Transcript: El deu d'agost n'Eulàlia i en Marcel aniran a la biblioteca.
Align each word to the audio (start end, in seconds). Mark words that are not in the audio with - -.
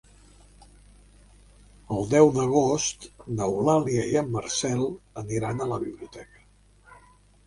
El 1.97 2.07
deu 2.13 2.31
d'agost 2.37 3.05
n'Eulàlia 3.39 4.05
i 4.13 4.17
en 4.23 4.31
Marcel 4.37 4.81
aniran 5.23 5.61
a 5.61 5.69
la 5.73 5.79
biblioteca. 5.85 6.43